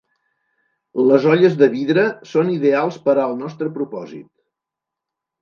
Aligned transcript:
Les 1.11 1.27
olles 1.33 1.57
de 1.59 1.67
vidre 1.73 2.05
són 2.31 2.49
ideals 2.55 2.99
per 3.05 3.17
al 3.27 3.37
nostre 3.45 3.71
propòsit. 3.79 4.27